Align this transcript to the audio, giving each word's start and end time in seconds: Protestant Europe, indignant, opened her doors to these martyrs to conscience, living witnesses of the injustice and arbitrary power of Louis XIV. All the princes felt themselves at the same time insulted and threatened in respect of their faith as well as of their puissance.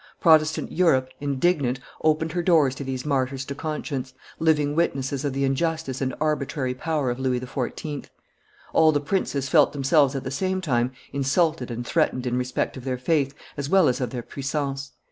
Protestant 0.19 0.71
Europe, 0.71 1.09
indignant, 1.19 1.79
opened 2.03 2.31
her 2.31 2.41
doors 2.41 2.73
to 2.73 2.83
these 2.83 3.05
martyrs 3.05 3.45
to 3.45 3.53
conscience, 3.53 4.15
living 4.39 4.73
witnesses 4.75 5.23
of 5.23 5.33
the 5.33 5.43
injustice 5.43 6.01
and 6.01 6.15
arbitrary 6.19 6.73
power 6.73 7.11
of 7.11 7.19
Louis 7.19 7.39
XIV. 7.39 8.05
All 8.73 8.91
the 8.91 8.99
princes 8.99 9.47
felt 9.47 9.73
themselves 9.73 10.15
at 10.15 10.23
the 10.23 10.31
same 10.31 10.59
time 10.59 10.91
insulted 11.13 11.69
and 11.69 11.85
threatened 11.85 12.25
in 12.25 12.35
respect 12.35 12.75
of 12.77 12.83
their 12.83 12.97
faith 12.97 13.35
as 13.55 13.69
well 13.69 13.87
as 13.87 14.01
of 14.01 14.09
their 14.09 14.23
puissance. 14.23 14.93